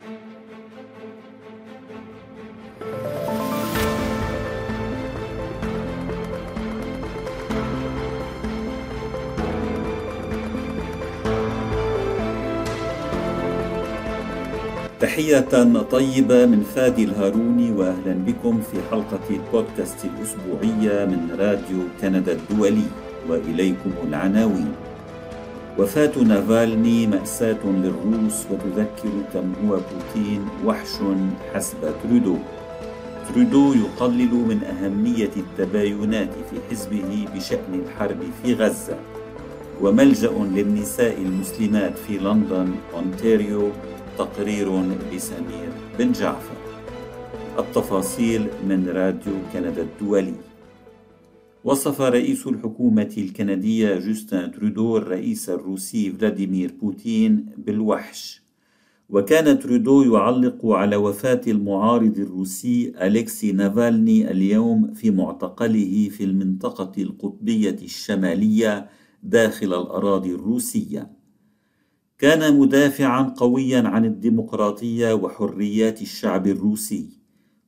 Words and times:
تحية 0.00 0.20
طيبة 15.90 16.46
من 16.46 16.62
فادي 16.74 17.04
الهاروني 17.04 17.72
وأهلا 17.72 18.12
بكم 18.12 18.60
في 18.60 18.78
حلقة 18.90 19.20
البودكاست 19.30 20.04
الأسبوعية 20.04 21.04
من 21.04 21.36
راديو 21.38 21.78
كندا 22.00 22.32
الدولي 22.32 22.86
وإليكم 23.28 23.90
العناوين. 24.08 24.89
وفاة 25.78 26.18
نافالني 26.18 27.06
مأساة 27.06 27.58
للروس 27.64 28.46
وتذكر 28.50 29.10
كم 29.32 29.52
هو 29.64 29.78
بوتين 29.78 30.48
وحش 30.64 30.88
حسب 31.54 31.78
ترودو. 32.02 32.36
ترودو 33.28 33.74
يقلل 33.74 34.34
من 34.34 34.60
أهمية 34.64 35.30
التباينات 35.36 36.28
في 36.50 36.56
حزبه 36.70 37.26
بشأن 37.34 37.72
الحرب 37.74 38.18
في 38.42 38.54
غزة. 38.54 38.96
وملجأ 39.80 40.30
للنساء 40.30 41.16
المسلمات 41.18 41.98
في 41.98 42.18
لندن 42.18 42.74
أونتاريو 42.94 43.70
تقرير 44.18 44.82
لسمير 45.12 45.68
بن 45.98 46.12
جعفر. 46.12 46.58
التفاصيل 47.58 48.46
من 48.68 48.88
راديو 48.88 49.32
كندا 49.52 49.82
الدولي. 49.82 50.49
وصف 51.64 52.00
رئيس 52.00 52.46
الحكومة 52.46 53.14
الكندية 53.18 53.98
جوستن 53.98 54.50
ترودو 54.50 54.96
الرئيس 54.96 55.50
الروسي 55.50 56.10
فلاديمير 56.10 56.74
بوتين 56.80 57.46
بالوحش. 57.58 58.42
وكان 59.08 59.58
ترودو 59.58 60.02
يعلق 60.02 60.66
على 60.66 60.96
وفاة 60.96 61.40
المعارض 61.46 62.18
الروسي 62.18 62.92
أليكسي 63.00 63.52
نافالني 63.52 64.30
اليوم 64.30 64.94
في 64.94 65.10
معتقله 65.10 66.08
في 66.08 66.24
المنطقة 66.24 67.02
القطبية 67.02 67.76
الشمالية 67.82 68.88
داخل 69.22 69.66
الأراضي 69.66 70.34
الروسية. 70.34 71.10
كان 72.18 72.58
مدافعا 72.58 73.22
قويا 73.22 73.82
عن 73.88 74.04
الديمقراطية 74.04 75.12
وحريات 75.14 76.02
الشعب 76.02 76.46
الروسي 76.46 77.08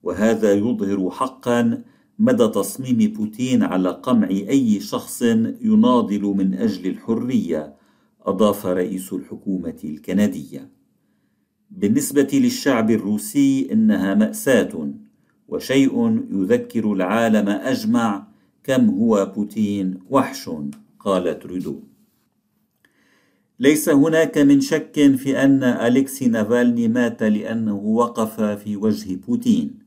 وهذا 0.02 0.52
يظهر 0.52 1.10
حقا 1.10 1.82
مدى 2.18 2.48
تصميم 2.48 2.98
بوتين 2.98 3.62
على 3.62 3.90
قمع 3.90 4.28
أي 4.28 4.80
شخص 4.80 5.22
يناضل 5.60 6.22
من 6.22 6.54
أجل 6.54 6.90
الحرية 6.90 7.74
أضاف 8.22 8.66
رئيس 8.66 9.12
الحكومة 9.12 9.80
الكندية. 9.84 10.70
بالنسبة 11.70 12.28
للشعب 12.32 12.90
الروسي 12.90 13.72
إنها 13.72 14.14
مأساة 14.14 14.92
وشيء 15.48 16.22
يذكر 16.30 16.92
العالم 16.92 17.48
أجمع 17.48 18.26
كم 18.64 18.90
هو 18.90 19.32
بوتين 19.36 19.98
وحش 20.10 20.50
قال 21.00 21.38
ترودو. 21.38 21.80
ليس 23.60 23.88
هناك 23.88 24.38
من 24.38 24.60
شك 24.60 25.14
في 25.16 25.44
أن 25.44 25.62
أليكسي 25.64 26.26
نافالني 26.28 26.88
مات 26.88 27.22
لأنه 27.22 27.74
وقف 27.74 28.40
في 28.40 28.76
وجه 28.76 29.16
بوتين. 29.16 29.81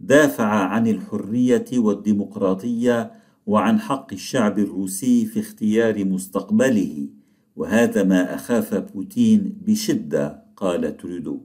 دافع 0.00 0.44
عن 0.44 0.86
الحرية 0.86 1.64
والديمقراطية 1.72 3.12
وعن 3.46 3.80
حق 3.80 4.12
الشعب 4.12 4.58
الروسي 4.58 5.24
في 5.24 5.40
اختيار 5.40 6.04
مستقبله 6.04 7.08
وهذا 7.56 8.02
ما 8.02 8.34
أخاف 8.34 8.74
بوتين 8.74 9.58
بشدة 9.66 10.44
قال 10.56 10.96
ترودو. 10.96 11.40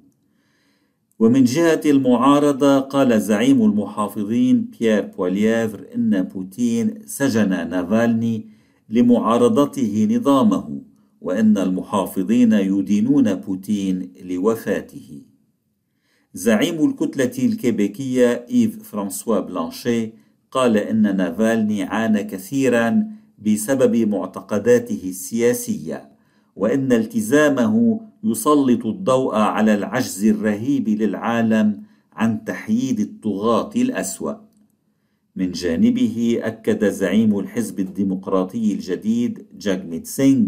ومن 1.20 1.44
جهة 1.44 1.82
المعارضة 1.86 2.80
قال 2.80 3.22
زعيم 3.22 3.62
المحافظين 3.62 4.62
بيير 4.80 5.02
بوليافر 5.18 5.86
إن 5.96 6.22
بوتين 6.22 7.02
سجن 7.06 7.50
نافالني 7.50 8.50
لمعارضته 8.90 10.08
نظامه 10.12 10.82
وإن 11.22 11.58
المحافظين 11.58 12.54
يدينون 12.54 13.34
بوتين 13.34 14.12
لوفاته. 14.24 15.22
زعيم 16.36 16.90
الكتلة 16.90 17.46
الكيبيكية 17.46 18.46
إيف 18.52 18.84
فرانسوا 18.84 19.40
بلانشي 19.40 20.12
قال 20.52 20.78
إن 20.78 21.18
نافالني 21.18 21.84
عانى 21.84 22.24
كثيرا 22.24 23.08
بسبب 23.46 23.96
معتقداته 23.96 25.02
السياسية 25.04 26.10
وإن 26.56 26.92
التزامه 26.92 28.02
يسلط 28.24 28.86
الضوء 28.86 29.36
على 29.36 29.74
العجز 29.74 30.26
الرهيب 30.26 30.90
للعالم 30.90 31.82
عن 32.14 32.46
تحييد 32.46 33.00
الطغاة 33.00 33.72
الأسوأ. 33.76 34.34
من 35.36 35.52
جانبه 35.52 36.40
أكد 36.44 36.86
زعيم 36.86 37.40
الحزب 37.40 37.80
الديمقراطي 37.80 38.74
الجديد 38.74 39.46
جاجميت 39.58 40.08
سينغ 40.08 40.48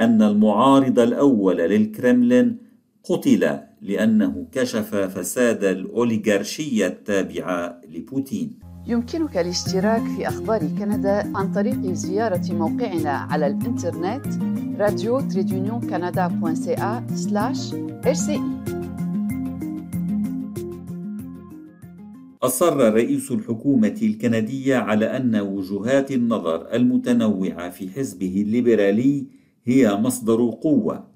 أن 0.00 0.22
المعارض 0.22 0.98
الأول 0.98 1.56
للكرملين 1.56 2.63
قتل 3.04 3.58
لأنه 3.82 4.46
كشف 4.52 4.94
فساد 4.94 5.64
الأوليغارشية 5.64 6.86
التابعة 6.86 7.80
لبوتين. 7.88 8.58
يمكنك 8.86 9.36
الاشتراك 9.36 10.02
في 10.16 10.28
أخبار 10.28 10.60
كندا 10.60 11.32
عن 11.36 11.52
طريق 11.52 11.92
زيارة 11.92 12.52
موقعنا 12.52 13.10
على 13.10 13.46
الإنترنت 13.46 14.26
راديو 14.78 15.20
تريدونيون 15.20 15.80
كندا 15.80 16.28
أصر 22.42 22.94
رئيس 22.94 23.30
الحكومة 23.30 23.98
الكندية 24.02 24.76
على 24.76 25.16
أن 25.16 25.36
وجهات 25.36 26.10
النظر 26.12 26.72
المتنوعة 26.72 27.70
في 27.70 27.90
حزبه 27.90 28.42
الليبرالي 28.42 29.26
هي 29.64 29.96
مصدر 29.96 30.50
قوة. 30.62 31.13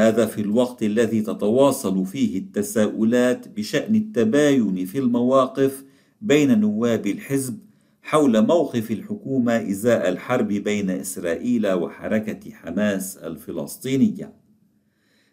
هذا 0.00 0.26
في 0.26 0.40
الوقت 0.40 0.82
الذي 0.82 1.20
تتواصل 1.20 2.06
فيه 2.06 2.38
التساؤلات 2.38 3.48
بشأن 3.48 3.94
التباين 3.94 4.84
في 4.84 4.98
المواقف 4.98 5.84
بين 6.20 6.60
نواب 6.60 7.06
الحزب 7.06 7.58
حول 8.02 8.46
موقف 8.46 8.90
الحكومة 8.90 9.56
إزاء 9.56 10.08
الحرب 10.08 10.48
بين 10.48 10.90
إسرائيل 10.90 11.72
وحركة 11.72 12.50
حماس 12.50 13.16
الفلسطينية. 13.16 14.32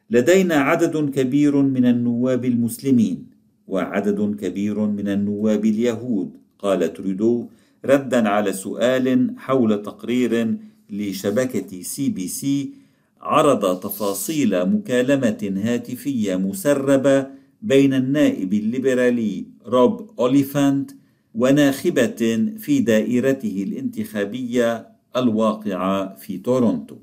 لدينا 0.09 0.55
عدد 0.55 1.09
كبير 1.09 1.61
من 1.61 1.85
النواب 1.85 2.45
المسلمين 2.45 3.25
وعدد 3.67 4.35
كبير 4.35 4.79
من 4.79 5.07
النواب 5.07 5.65
اليهود 5.65 6.37
قال 6.59 6.93
ترودو 6.93 7.47
ردا 7.85 8.29
على 8.29 8.53
سؤال 8.53 9.33
حول 9.37 9.81
تقرير 9.81 10.57
لشبكة 10.89 11.81
سي 11.81 12.09
بي 12.09 12.27
سي 12.27 12.86
عرض 13.21 13.79
تفاصيل 13.79 14.65
مكالمة 14.65 15.61
هاتفية 15.63 16.35
مسربة 16.35 17.27
بين 17.61 17.93
النائب 17.93 18.53
الليبرالي 18.53 19.45
روب 19.65 20.11
أوليفانت 20.19 20.91
وناخبة 21.33 22.51
في 22.57 22.79
دائرته 22.79 23.63
الانتخابية 23.67 24.87
الواقعة 25.15 26.15
في 26.15 26.37
تورونتو. 26.37 26.97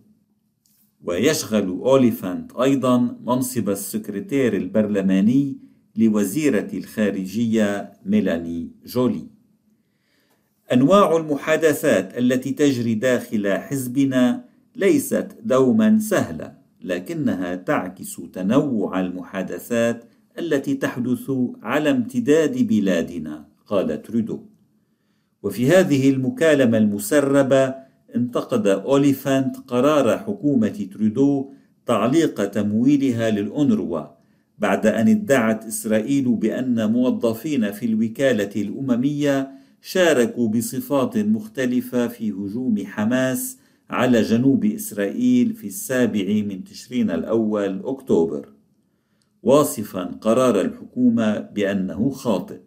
ويشغل 1.05 1.69
أوليفانت 1.69 2.53
أيضا 2.53 3.19
منصب 3.27 3.71
السكرتير 3.71 4.57
البرلماني 4.57 5.59
لوزيرة 5.97 6.69
الخارجية 6.75 7.93
ميلاني 8.07 8.71
جولي. 8.87 9.27
أنواع 10.73 11.17
المحادثات 11.17 12.19
التي 12.19 12.51
تجري 12.51 12.95
داخل 12.95 13.53
حزبنا 13.59 14.45
ليست 14.77 15.37
دوما 15.43 15.99
سهلة 15.99 16.55
لكنها 16.81 17.55
تعكس 17.55 18.21
تنوع 18.33 19.01
المحادثات 19.01 20.05
التي 20.39 20.75
تحدث 20.75 21.31
على 21.63 21.91
امتداد 21.91 22.67
بلادنا 22.69 23.45
قال 23.67 24.03
ترودو 24.03 24.41
وفي 25.43 25.71
هذه 25.71 26.11
المكالمة 26.11 26.79
المسربة 26.79 27.75
انتقد 28.17 28.67
أوليفانت 28.67 29.57
قرار 29.57 30.19
حكومة 30.19 30.89
ترودو 30.95 31.51
تعليق 31.87 32.45
تمويلها 32.45 33.31
للأونروا 33.31 34.07
بعد 34.59 34.87
أن 34.87 35.09
ادعت 35.09 35.67
إسرائيل 35.67 36.35
بأن 36.35 36.93
موظفين 36.93 37.73
في 37.73 37.87
الوكالة 37.87 38.63
الأممية 38.63 39.51
شاركوا 39.83 40.49
بصفات 40.49 41.19
مختلفة 41.19 42.09
في 42.09 42.31
هجوم 42.31 42.87
حماس 42.87 43.59
على 43.91 44.23
جنوب 44.23 44.65
إسرائيل 44.65 45.55
في 45.55 45.67
السابع 45.67 46.43
من 46.47 46.65
تشرين 46.65 47.11
الأول 47.11 47.83
أكتوبر 47.85 48.49
واصفا 49.43 50.05
قرار 50.05 50.61
الحكومة 50.61 51.39
بأنه 51.39 52.11
خاطئ. 52.11 52.61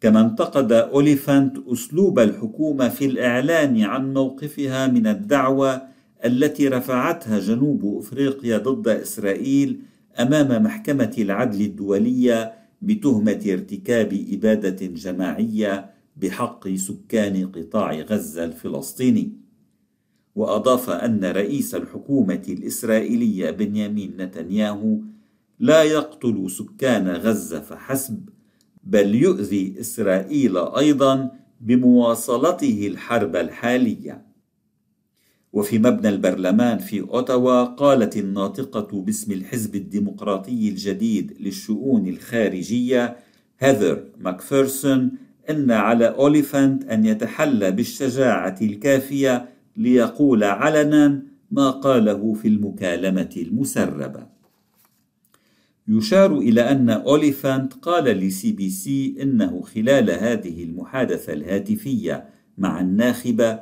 كما 0.00 0.20
انتقد 0.20 0.72
أوليفانت 0.72 1.56
أسلوب 1.66 2.18
الحكومة 2.18 2.88
في 2.88 3.06
الإعلان 3.06 3.80
عن 3.80 4.14
موقفها 4.14 4.86
من 4.86 5.06
الدعوة 5.06 5.82
التي 6.24 6.68
رفعتها 6.68 7.38
جنوب 7.38 7.98
أفريقيا 7.98 8.58
ضد 8.58 8.88
إسرائيل 8.88 9.80
أمام 10.20 10.62
محكمة 10.62 11.14
العدل 11.18 11.60
الدولية 11.60 12.54
بتهمة 12.82 13.42
ارتكاب 13.46 14.26
إبادة 14.32 14.86
جماعية 14.86 15.90
بحق 16.16 16.68
سكان 16.68 17.46
قطاع 17.46 17.92
غزة 17.94 18.44
الفلسطيني. 18.44 19.32
وأضاف 20.36 20.90
أن 20.90 21.24
رئيس 21.24 21.74
الحكومة 21.74 22.42
الإسرائيلية 22.48 23.50
بنيامين 23.50 24.16
نتنياهو 24.16 24.98
لا 25.58 25.82
يقتل 25.82 26.50
سكان 26.50 27.08
غزة 27.08 27.60
فحسب 27.60 28.28
بل 28.84 29.14
يؤذي 29.14 29.74
إسرائيل 29.80 30.56
أيضا 30.58 31.30
بمواصلته 31.60 32.86
الحرب 32.86 33.36
الحالية. 33.36 34.26
وفي 35.52 35.78
مبنى 35.78 36.08
البرلمان 36.08 36.78
في 36.78 37.00
أوتاوا 37.00 37.64
قالت 37.64 38.16
الناطقة 38.16 39.02
باسم 39.02 39.32
الحزب 39.32 39.74
الديمقراطي 39.74 40.68
الجديد 40.68 41.36
للشؤون 41.40 42.08
الخارجية 42.08 43.16
هيثر 43.58 44.04
ماكفيرسون 44.18 45.10
إن 45.50 45.70
على 45.70 46.08
أوليفانت 46.08 46.84
أن 46.84 47.04
يتحلى 47.06 47.70
بالشجاعة 47.70 48.56
الكافية 48.62 49.48
ليقول 49.80 50.44
علنا 50.44 51.22
ما 51.50 51.70
قاله 51.70 52.34
في 52.34 52.48
المكالمة 52.48 53.30
المسربة. 53.36 54.26
يشار 55.88 56.38
إلى 56.38 56.60
أن 56.60 56.90
أوليفانت 56.90 57.74
قال 57.74 58.04
لسي 58.04 58.52
بي 58.52 58.70
سي 58.70 59.16
إنه 59.22 59.62
خلال 59.62 60.10
هذه 60.10 60.64
المحادثة 60.64 61.32
الهاتفية 61.32 62.28
مع 62.58 62.80
الناخبة 62.80 63.60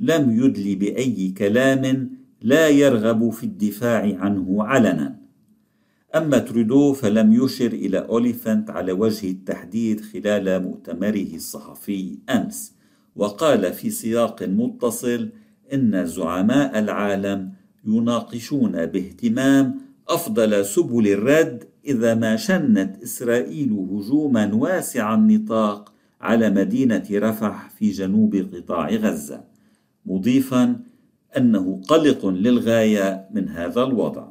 لم 0.00 0.44
يدل 0.44 0.76
بأي 0.76 1.34
كلام 1.38 2.10
لا 2.42 2.68
يرغب 2.68 3.30
في 3.30 3.44
الدفاع 3.44 4.16
عنه 4.18 4.64
علنا. 4.64 5.20
أما 6.14 6.38
ترودو 6.38 6.92
فلم 6.92 7.32
يشر 7.32 7.72
إلى 7.72 7.98
أوليفانت 7.98 8.70
على 8.70 8.92
وجه 8.92 9.30
التحديد 9.30 10.00
خلال 10.00 10.62
مؤتمره 10.62 11.34
الصحفي 11.34 12.18
أمس 12.30 12.72
وقال 13.16 13.72
في 13.72 13.90
سياق 13.90 14.42
متصل 14.42 15.30
إن 15.74 16.06
زعماء 16.06 16.78
العالم 16.78 17.52
يناقشون 17.86 18.86
باهتمام 18.86 19.80
أفضل 20.08 20.64
سبل 20.64 21.08
الرد 21.08 21.64
إذا 21.86 22.14
ما 22.14 22.36
شنت 22.36 23.02
إسرائيل 23.02 23.72
هجوما 23.72 24.54
واسع 24.54 25.14
النطاق 25.14 25.92
على 26.20 26.50
مدينة 26.50 27.06
رفح 27.12 27.70
في 27.70 27.90
جنوب 27.90 28.36
قطاع 28.36 28.90
غزة 28.90 29.44
مضيفا 30.06 30.80
أنه 31.36 31.80
قلق 31.88 32.26
للغاية 32.26 33.28
من 33.34 33.48
هذا 33.48 33.82
الوضع. 33.82 34.28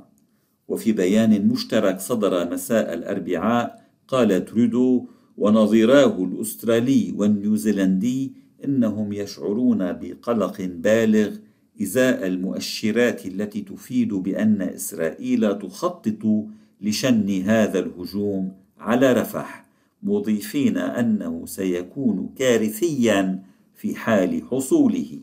وفي 0.68 0.92
بيان 0.92 1.48
مشترك 1.48 2.00
صدر 2.00 2.52
مساء 2.52 2.94
الأربعاء 2.94 3.86
قال 4.08 4.46
ترودو 4.46 5.08
ونظيراه 5.38 6.24
الأسترالي 6.24 7.14
والنيوزيلندي 7.18 8.34
إنهم 8.66 9.14
يشعرون 9.14 9.92
بقلق 9.92 10.62
بالغ 10.62 11.36
إزاء 11.82 12.28
المؤشرات 12.28 13.26
التي 13.26 13.62
تفيد 13.62 14.14
بأن 14.14 14.62
إسرائيل 14.62 15.60
تخطط 15.60 16.46
لشن 16.82 17.42
هذا 17.42 17.80
الهجوم 17.80 18.52
على 18.78 19.14
رفح 19.14 19.66
مضيفين 20.04 20.78
أنه 20.78 21.46
سيكون 21.46 22.30
كارثيا 22.38 23.44
في 23.76 23.96
حال 23.96 24.44
حصوله. 24.52 25.20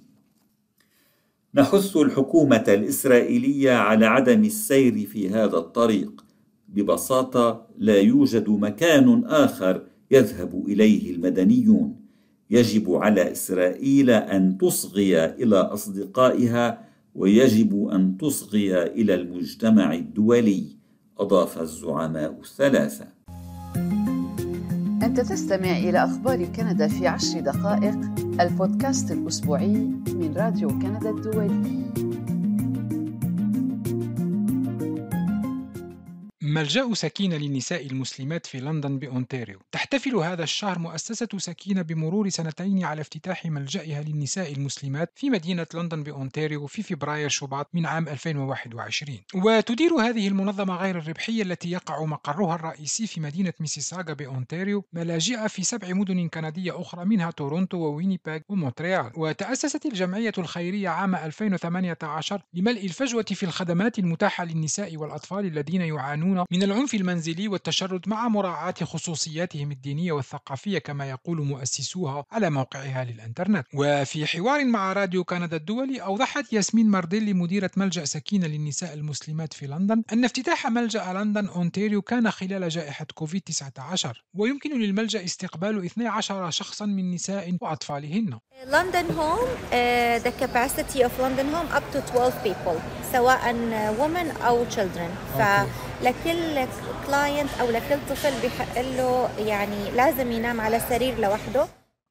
نحث 1.54 1.96
الحكومة 1.96 2.64
الإسرائيلية 2.68 3.72
على 3.72 4.06
عدم 4.06 4.44
السير 4.44 5.06
في 5.06 5.30
هذا 5.30 5.56
الطريق. 5.56 6.24
ببساطة 6.68 7.66
لا 7.78 8.00
يوجد 8.00 8.48
مكان 8.48 9.24
آخر 9.24 9.82
يذهب 10.10 10.64
إليه 10.68 11.14
المدنيون. 11.14 12.05
يجب 12.50 12.94
على 12.94 13.32
إسرائيل 13.32 14.10
أن 14.10 14.58
تصغي 14.58 15.24
إلى 15.24 15.56
أصدقائها 15.56 16.78
ويجب 17.14 17.88
أن 17.88 18.16
تصغي 18.16 18.82
إلى 18.82 19.14
المجتمع 19.14 19.94
الدولي 19.94 20.76
أضاف 21.18 21.58
الزعماء 21.60 22.40
الثلاثة. 22.40 23.06
أنت 25.02 25.20
تستمع 25.20 25.78
إلى 25.78 26.04
أخبار 26.04 26.44
كندا 26.44 26.88
في 26.88 27.06
عشر 27.06 27.40
دقائق 27.40 27.98
البودكاست 28.40 29.12
الأسبوعي 29.12 29.76
من 30.08 30.34
راديو 30.36 30.68
كندا 30.68 31.10
الدولي. 31.10 32.15
ملجأ 36.56 36.94
سكينة 36.94 37.36
للنساء 37.36 37.86
المسلمات 37.86 38.46
في 38.46 38.60
لندن 38.60 38.98
بأونتاريو. 38.98 39.58
تحتفل 39.72 40.16
هذا 40.16 40.42
الشهر 40.42 40.78
مؤسسة 40.78 41.28
سكينة 41.36 41.82
بمرور 41.82 42.28
سنتين 42.28 42.84
على 42.84 43.00
افتتاح 43.00 43.46
ملجأها 43.46 44.02
للنساء 44.02 44.52
المسلمات 44.52 45.12
في 45.14 45.30
مدينة 45.30 45.66
لندن 45.74 46.02
بأونتاريو 46.02 46.66
في 46.66 46.82
فبراير 46.82 47.28
شباط 47.28 47.68
من 47.74 47.86
عام 47.86 48.08
2021 48.08 49.18
وتدير 49.34 49.94
هذه 49.94 50.28
المنظمة 50.28 50.76
غير 50.76 50.98
الربحية 50.98 51.42
التي 51.42 51.70
يقع 51.70 52.04
مقرها 52.04 52.54
الرئيسي 52.54 53.06
في 53.06 53.20
مدينة 53.20 53.52
ميسيساغا 53.60 54.12
بأونتاريو 54.12 54.84
ملاجئ 54.92 55.48
في 55.48 55.62
سبع 55.62 55.92
مدن 55.92 56.28
كندية 56.28 56.80
أخرى 56.80 57.04
منها 57.04 57.30
تورونتو 57.30 57.76
ووينيباغ 57.76 58.40
ومونتريال. 58.48 59.10
وتأسست 59.16 59.86
الجمعية 59.86 60.32
الخيرية 60.38 60.88
عام 60.88 61.14
2018 61.14 62.42
لملء 62.54 62.84
الفجوة 62.84 63.22
في 63.22 63.42
الخدمات 63.42 63.98
المتاحة 63.98 64.44
للنساء 64.44 64.96
والأطفال 64.96 65.46
الذين 65.46 65.80
يعانون 65.80 66.45
من 66.50 66.62
العنف 66.62 66.94
المنزلي 66.94 67.48
والتشرد 67.48 68.08
مع 68.08 68.28
مراعاة 68.28 68.74
خصوصياتهم 68.82 69.72
الدينية 69.72 70.12
والثقافية 70.12 70.78
كما 70.78 71.10
يقول 71.10 71.46
مؤسسوها 71.46 72.24
على 72.32 72.50
موقعها 72.50 73.04
للإنترنت. 73.04 73.66
وفي 73.74 74.26
حوار 74.26 74.64
مع 74.64 74.92
راديو 74.92 75.24
كندا 75.24 75.56
الدولي 75.56 76.02
أوضحت 76.02 76.52
ياسمين 76.52 76.86
مارديلي 76.86 77.32
مديرة 77.32 77.70
ملجأ 77.76 78.04
سكينة 78.04 78.46
للنساء 78.46 78.94
المسلمات 78.94 79.52
في 79.52 79.66
لندن 79.66 80.02
أن 80.12 80.24
افتتاح 80.24 80.66
ملجأ 80.66 81.12
لندن 81.12 81.46
أونتاريو 81.46 82.02
كان 82.02 82.30
خلال 82.30 82.68
جائحة 82.68 83.06
كوفيد 83.14 83.40
19 83.40 84.24
ويمكن 84.34 84.80
للملجأ 84.80 85.24
استقبال 85.24 85.84
12 85.84 86.50
شخصا 86.50 86.86
من 86.86 87.14
نساء 87.14 87.56
وأطفالهن. 87.60 88.38
London 88.66 89.06
Home, 89.18 89.48
uh, 89.72 90.18
the 90.26 90.32
capacity 90.42 91.02
of 91.02 91.12
London 91.20 91.46
Home 91.54 91.68
up 91.78 91.84
to 91.92 92.00
12 92.00 92.42
people 92.44 92.80
سواء 93.12 93.52
women 93.98 94.42
أو 94.42 94.64
children. 94.70 95.10
فلكل 96.00 96.66
client 97.06 97.50
أو 97.60 97.70
لكل 97.70 97.98
طفل 98.10 98.32
بيحق 98.42 98.80
له 98.80 99.28
يعني 99.38 99.90
لازم 99.90 100.32
ينام 100.32 100.60
على 100.60 100.80
سرير 100.88 101.18
لوحده. 101.18 101.66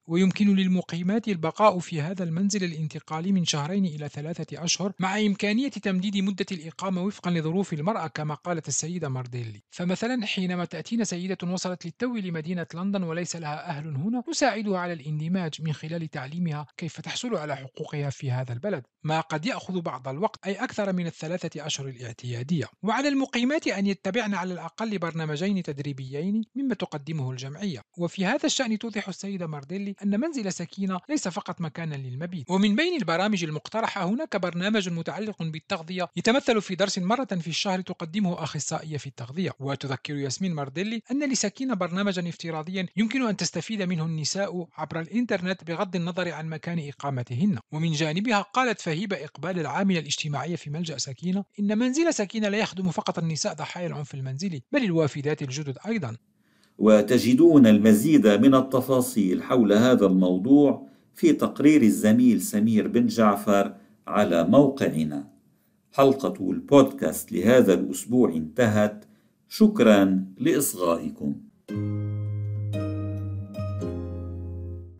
ويمكن 0.06 0.56
للمقيمات 0.56 1.28
البقاء 1.28 1.78
في 1.78 2.00
هذا 2.00 2.24
المنزل 2.24 2.64
الانتقالي 2.64 3.32
من 3.32 3.44
شهرين 3.44 3.84
إلى 3.84 4.08
ثلاثة 4.08 4.64
أشهر 4.64 4.92
مع 4.98 5.20
إمكانية 5.20 5.68
تمديد 5.68 6.16
مدة 6.16 6.46
الإقامة 6.52 7.02
وفقا 7.02 7.30
لظروف 7.30 7.72
المرأة 7.72 8.06
كما 8.06 8.34
قالت 8.34 8.68
السيدة 8.68 9.08
مارديلي. 9.08 9.62
فمثلا 9.70 10.26
حينما 10.26 10.64
تأتينا 10.64 11.04
سيدة 11.04 11.38
وصلت 11.52 11.86
للتو 11.86 12.16
لمدينة 12.16 12.66
لندن 12.74 13.02
وليس 13.02 13.36
لها 13.36 13.68
أهل 13.68 13.96
هنا 13.96 14.22
نساعدها 14.28 14.78
على 14.78 14.92
الاندماج 14.92 15.62
من 15.62 15.72
خلال 15.72 16.08
تعليمها 16.10 16.66
كيف 16.76 17.00
تحصل 17.00 17.36
على 17.36 17.56
حقوقها 17.56 18.10
في 18.10 18.30
هذا 18.30 18.52
البلد 18.52 18.84
ما 19.04 19.20
قد 19.20 19.46
يأخذ 19.46 19.80
بعض 19.80 20.08
الوقت 20.08 20.46
أي 20.46 20.54
أكثر 20.54 20.92
من 20.92 21.06
الثلاثة 21.06 21.66
أشهر 21.66 21.88
الاعتيادية. 21.88 22.66
وعلى 22.82 23.08
المقيمات 23.08 23.66
أن 23.66 23.86
يتبعن 23.86 24.34
على 24.34 24.54
الأقل 24.54 24.98
برنامجين 24.98 25.62
تدريبيين 25.62 26.42
مما 26.54 26.74
تقدمه 26.74 27.30
الجمعية. 27.30 27.82
وفي 27.98 28.26
هذا 28.26 28.46
الشأن 28.46 28.78
توضح 28.78 29.08
السيدة 29.08 29.46
مارديلي 29.46 29.95
أن 30.02 30.20
منزل 30.20 30.52
سكينة 30.52 31.00
ليس 31.08 31.28
فقط 31.28 31.60
مكانا 31.60 31.94
للمبيت. 31.94 32.50
ومن 32.50 32.76
بين 32.76 32.96
البرامج 33.00 33.44
المقترحة 33.44 34.04
هناك 34.04 34.36
برنامج 34.36 34.88
متعلق 34.88 35.42
بالتغذية 35.42 36.08
يتمثل 36.16 36.62
في 36.62 36.74
درس 36.74 36.98
مرة 36.98 37.24
في 37.24 37.48
الشهر 37.48 37.80
تقدمه 37.80 38.42
أخصائية 38.42 38.96
في 38.96 39.06
التغذية. 39.06 39.50
وتذكر 39.60 40.14
ياسمين 40.14 40.54
مارديلي 40.54 41.02
أن 41.10 41.32
لسكينة 41.32 41.74
برنامجا 41.74 42.28
افتراضيا 42.28 42.86
يمكن 42.96 43.26
أن 43.26 43.36
تستفيد 43.36 43.82
منه 43.82 44.04
النساء 44.04 44.68
عبر 44.76 45.00
الإنترنت 45.00 45.64
بغض 45.64 45.96
النظر 45.96 46.32
عن 46.32 46.48
مكان 46.48 46.88
إقامتهن. 46.88 47.58
ومن 47.72 47.92
جانبها 47.92 48.42
قالت 48.42 48.80
فهيبة 48.80 49.24
إقبال 49.24 49.58
العاملة 49.58 49.98
الاجتماعية 49.98 50.56
في 50.56 50.70
ملجأ 50.70 50.98
سكينة 50.98 51.44
إن 51.60 51.78
منزل 51.78 52.14
سكينة 52.14 52.48
لا 52.48 52.58
يخدم 52.58 52.90
فقط 52.90 53.18
النساء 53.18 53.54
ضحايا 53.54 53.86
العنف 53.86 54.14
المنزلي 54.14 54.62
بل 54.72 54.84
الوافدات 54.84 55.42
الجدد 55.42 55.78
أيضا. 55.86 56.16
وتجدون 56.78 57.66
المزيد 57.66 58.26
من 58.26 58.54
التفاصيل 58.54 59.42
حول 59.42 59.72
هذا 59.72 60.06
الموضوع 60.06 60.86
في 61.14 61.32
تقرير 61.32 61.82
الزميل 61.82 62.40
سمير 62.40 62.88
بن 62.88 63.06
جعفر 63.06 63.74
على 64.06 64.44
موقعنا. 64.44 65.28
حلقة 65.92 66.50
البودكاست 66.50 67.32
لهذا 67.32 67.74
الأسبوع 67.74 68.32
انتهت. 68.32 69.04
شكرا 69.48 70.24
لإصغائكم. 70.38 71.34
thank 71.68 71.76
you 71.78 72.15